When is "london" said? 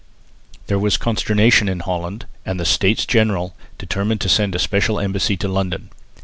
5.47-5.91